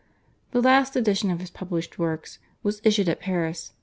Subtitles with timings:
[0.49, 3.77] The last edition of his published works was issued at Paris (1868 9).